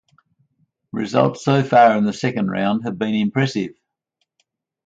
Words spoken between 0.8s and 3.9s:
Results so far in the second round have been impressive.